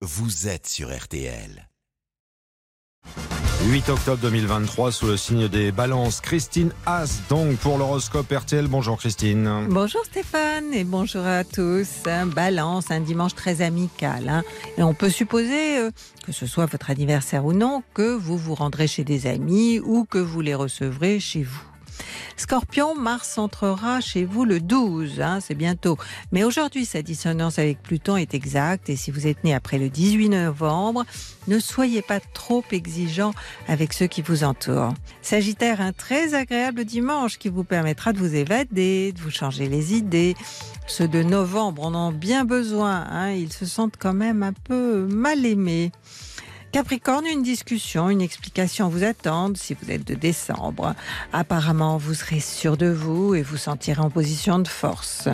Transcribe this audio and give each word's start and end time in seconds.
vous 0.00 0.46
êtes 0.46 0.68
sur 0.68 0.96
RTL. 0.96 1.68
8 3.64 3.88
octobre 3.88 4.22
2023, 4.22 4.92
sous 4.92 5.06
le 5.08 5.16
signe 5.16 5.48
des 5.48 5.72
balances. 5.72 6.20
Christine 6.20 6.70
Haas, 6.86 7.20
donc, 7.28 7.56
pour 7.56 7.78
l'horoscope 7.78 8.30
RTL. 8.30 8.68
Bonjour 8.68 8.96
Christine. 8.96 9.66
Bonjour 9.68 10.04
Stéphane 10.04 10.72
et 10.72 10.84
bonjour 10.84 11.26
à 11.26 11.42
tous. 11.42 12.04
Balance, 12.32 12.92
un 12.92 13.00
dimanche 13.00 13.34
très 13.34 13.60
amical. 13.60 14.28
Hein. 14.28 14.44
Et 14.76 14.84
on 14.84 14.94
peut 14.94 15.10
supposer, 15.10 15.78
euh, 15.78 15.90
que 16.24 16.30
ce 16.30 16.46
soit 16.46 16.66
votre 16.66 16.90
anniversaire 16.90 17.44
ou 17.44 17.52
non, 17.52 17.82
que 17.92 18.14
vous 18.14 18.38
vous 18.38 18.54
rendrez 18.54 18.86
chez 18.86 19.02
des 19.02 19.26
amis 19.26 19.80
ou 19.80 20.04
que 20.04 20.18
vous 20.18 20.40
les 20.40 20.54
recevrez 20.54 21.18
chez 21.18 21.42
vous. 21.42 21.77
Scorpion, 22.38 22.94
Mars 22.94 23.36
entrera 23.36 24.00
chez 24.00 24.24
vous 24.24 24.44
le 24.44 24.60
12, 24.60 25.20
hein, 25.20 25.40
c'est 25.40 25.56
bientôt. 25.56 25.98
Mais 26.30 26.44
aujourd'hui, 26.44 26.86
sa 26.86 27.02
dissonance 27.02 27.58
avec 27.58 27.82
Pluton 27.82 28.16
est 28.16 28.32
exacte 28.32 28.88
et 28.88 28.94
si 28.94 29.10
vous 29.10 29.26
êtes 29.26 29.42
né 29.42 29.54
après 29.54 29.76
le 29.76 29.88
18 29.88 30.28
novembre, 30.28 31.04
ne 31.48 31.58
soyez 31.58 32.00
pas 32.00 32.20
trop 32.20 32.62
exigeant 32.70 33.32
avec 33.66 33.92
ceux 33.92 34.06
qui 34.06 34.22
vous 34.22 34.44
entourent. 34.44 34.94
Sagittaire, 35.20 35.80
un 35.80 35.92
très 35.92 36.34
agréable 36.34 36.84
dimanche 36.84 37.38
qui 37.38 37.48
vous 37.48 37.64
permettra 37.64 38.12
de 38.12 38.18
vous 38.18 38.36
évader, 38.36 39.12
de 39.12 39.20
vous 39.20 39.32
changer 39.32 39.68
les 39.68 39.94
idées. 39.94 40.36
Ceux 40.86 41.08
de 41.08 41.24
novembre 41.24 41.84
en 41.84 41.94
ont 41.94 42.12
bien 42.12 42.44
besoin, 42.44 43.04
hein, 43.10 43.32
ils 43.32 43.52
se 43.52 43.66
sentent 43.66 43.96
quand 43.98 44.14
même 44.14 44.44
un 44.44 44.52
peu 44.52 45.06
mal 45.06 45.44
aimés. 45.44 45.90
Capricorne, 46.70 47.26
une 47.26 47.42
discussion, 47.42 48.10
une 48.10 48.20
explication 48.20 48.88
vous 48.88 49.02
attendent 49.02 49.56
si 49.56 49.74
vous 49.74 49.90
êtes 49.90 50.06
de 50.06 50.14
décembre. 50.14 50.94
Apparemment, 51.32 51.96
vous 51.96 52.14
serez 52.14 52.40
sûr 52.40 52.76
de 52.76 52.90
vous 52.90 53.34
et 53.34 53.42
vous 53.42 53.56
sentirez 53.56 54.00
en 54.00 54.10
position 54.10 54.58
de 54.58 54.68
force. 54.68 55.28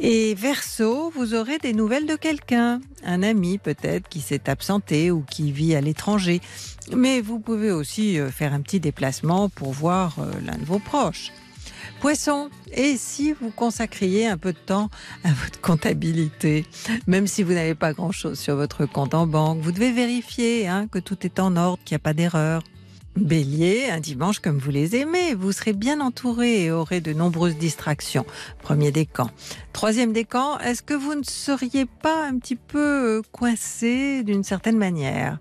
Et 0.00 0.34
verso, 0.34 1.12
vous 1.14 1.34
aurez 1.34 1.58
des 1.58 1.72
nouvelles 1.72 2.06
de 2.06 2.16
quelqu'un, 2.16 2.80
un 3.04 3.22
ami 3.22 3.58
peut-être 3.58 4.08
qui 4.08 4.20
s'est 4.20 4.48
absenté 4.48 5.10
ou 5.10 5.22
qui 5.22 5.52
vit 5.52 5.74
à 5.74 5.80
l'étranger. 5.80 6.40
Mais 6.96 7.20
vous 7.20 7.38
pouvez 7.38 7.70
aussi 7.70 8.18
euh, 8.18 8.30
faire 8.30 8.52
un 8.52 8.60
petit 8.60 8.80
déplacement 8.80 9.48
pour 9.48 9.72
voir 9.72 10.16
euh, 10.18 10.32
l'un 10.44 10.56
de 10.56 10.64
vos 10.64 10.78
proches. 10.78 11.30
Poisson, 12.02 12.50
et 12.72 12.96
si 12.96 13.32
vous 13.32 13.52
consacriez 13.52 14.26
un 14.26 14.36
peu 14.36 14.52
de 14.52 14.58
temps 14.58 14.90
à 15.22 15.28
votre 15.28 15.60
comptabilité, 15.60 16.66
même 17.06 17.28
si 17.28 17.44
vous 17.44 17.52
n'avez 17.52 17.76
pas 17.76 17.92
grand-chose 17.92 18.40
sur 18.40 18.56
votre 18.56 18.86
compte 18.86 19.14
en 19.14 19.28
banque, 19.28 19.60
vous 19.60 19.70
devez 19.70 19.92
vérifier 19.92 20.66
hein, 20.66 20.88
que 20.88 20.98
tout 20.98 21.24
est 21.24 21.38
en 21.38 21.54
ordre, 21.54 21.78
qu'il 21.84 21.94
n'y 21.94 22.00
a 22.00 22.02
pas 22.02 22.12
d'erreur. 22.12 22.64
Bélier, 23.14 23.88
un 23.88 24.00
dimanche 24.00 24.40
comme 24.40 24.58
vous 24.58 24.72
les 24.72 24.96
aimez, 24.96 25.34
vous 25.34 25.52
serez 25.52 25.74
bien 25.74 26.00
entouré 26.00 26.64
et 26.64 26.72
aurez 26.72 27.00
de 27.00 27.12
nombreuses 27.12 27.56
distractions. 27.56 28.26
Premier 28.62 28.90
décan. 28.90 29.30
Troisième 29.72 30.12
décan, 30.12 30.58
est-ce 30.58 30.82
que 30.82 30.94
vous 30.94 31.14
ne 31.14 31.22
seriez 31.22 31.86
pas 31.86 32.26
un 32.26 32.36
petit 32.36 32.56
peu 32.56 33.22
coincé 33.30 34.24
d'une 34.24 34.42
certaine 34.42 34.76
manière? 34.76 35.38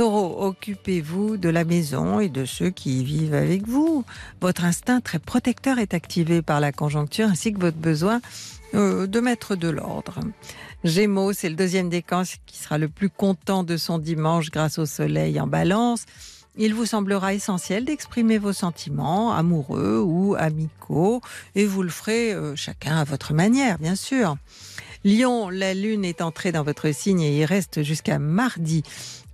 Taureau, 0.00 0.46
occupez-vous 0.46 1.36
de 1.36 1.50
la 1.50 1.64
maison 1.64 2.20
et 2.20 2.30
de 2.30 2.46
ceux 2.46 2.70
qui 2.70 3.00
y 3.00 3.04
vivent 3.04 3.34
avec 3.34 3.68
vous. 3.68 4.02
Votre 4.40 4.64
instinct 4.64 5.02
très 5.02 5.18
protecteur 5.18 5.78
est 5.78 5.92
activé 5.92 6.40
par 6.40 6.58
la 6.58 6.72
conjoncture 6.72 7.28
ainsi 7.28 7.52
que 7.52 7.60
votre 7.60 7.76
besoin 7.76 8.22
euh, 8.72 9.06
de 9.06 9.20
mettre 9.20 9.56
de 9.56 9.68
l'ordre. 9.68 10.20
Gémeaux, 10.84 11.34
c'est 11.34 11.50
le 11.50 11.54
deuxième 11.54 11.90
décan 11.90 12.22
qui 12.46 12.56
sera 12.56 12.78
le 12.78 12.88
plus 12.88 13.10
content 13.10 13.62
de 13.62 13.76
son 13.76 13.98
dimanche 13.98 14.50
grâce 14.50 14.78
au 14.78 14.86
soleil 14.86 15.38
en 15.38 15.46
balance. 15.46 16.06
Il 16.56 16.72
vous 16.72 16.86
semblera 16.86 17.34
essentiel 17.34 17.84
d'exprimer 17.84 18.38
vos 18.38 18.54
sentiments 18.54 19.34
amoureux 19.34 20.02
ou 20.02 20.34
amicaux 20.34 21.20
et 21.54 21.66
vous 21.66 21.82
le 21.82 21.90
ferez 21.90 22.32
euh, 22.32 22.56
chacun 22.56 22.96
à 22.96 23.04
votre 23.04 23.34
manière, 23.34 23.78
bien 23.78 23.96
sûr. 23.96 24.38
Lion, 25.04 25.48
la 25.48 25.72
lune 25.72 26.04
est 26.04 26.20
entrée 26.20 26.52
dans 26.52 26.62
votre 26.62 26.92
signe 26.92 27.22
et 27.22 27.38
y 27.38 27.44
reste 27.46 27.82
jusqu'à 27.82 28.18
mardi. 28.18 28.82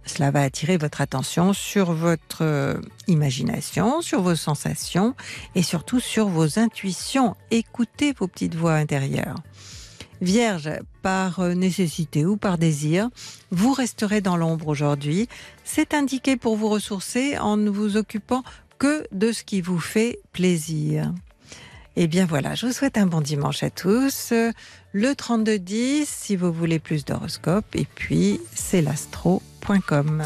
Cela 0.05 0.31
va 0.31 0.42
attirer 0.42 0.77
votre 0.77 1.00
attention 1.00 1.53
sur 1.53 1.92
votre 1.92 2.42
euh, 2.42 2.81
imagination, 3.08 4.00
sur 4.00 4.23
vos 4.23 4.36
sensations 4.36 5.17
et 5.57 5.64
surtout 5.64 5.98
sur 5.98 6.29
vos 6.29 6.61
intuitions. 6.61 7.35
Écoutez 7.51 8.13
vos 8.13 8.29
petites 8.29 8.55
voix 8.55 8.74
intérieures. 8.74 9.39
Vierge, 10.20 10.70
par 11.02 11.40
euh, 11.40 11.55
nécessité 11.55 12.24
ou 12.24 12.36
par 12.36 12.58
désir, 12.58 13.11
vous 13.51 13.73
resterez 13.73 14.20
dans 14.20 14.36
l'ombre 14.36 14.69
aujourd'hui. 14.69 15.29
C'est 15.64 15.92
indiqué 15.92 16.36
pour 16.36 16.57
vous 16.57 16.69
ressourcer 16.69 17.36
en 17.39 17.57
ne 17.57 17.70
vous 17.70 17.96
occupant 17.96 18.45
que 18.79 19.05
de 19.11 19.33
ce 19.33 19.42
qui 19.42 19.61
vous 19.61 19.80
fait 19.80 20.20
plaisir. 20.33 21.13
Eh 21.98 22.08
bien 22.08 22.27
voilà, 22.27 22.55
je 22.55 22.67
vous 22.67 22.73
souhaite 22.73 22.98
un 22.98 23.07
bon 23.07 23.23
dimanche 23.23 23.62
à 23.62 23.70
tous. 23.70 24.34
Le 24.92 25.14
3210 25.14 26.07
si 26.07 26.36
vous 26.36 26.52
voulez 26.52 26.79
plus 26.79 27.07
d'horoscope 27.07 27.74
et 27.74 27.86
puis 27.95 28.40
c'est 28.55 28.83
l'astro.com. 28.83 30.23